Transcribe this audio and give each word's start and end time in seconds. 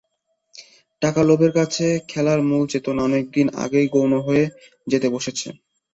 টাকার 1.01 1.25
লোভের 1.29 1.51
কাছে 1.57 1.83
খেলার 2.09 2.39
মূল 2.47 2.63
চেতনা 2.71 3.01
অনেক 3.09 3.23
দিন 3.35 3.47
ধরেই 3.57 3.87
গৌণ 3.93 4.11
হয়ে 4.27 4.43
যেতে 4.87 5.07
বসেছে। 5.15 5.47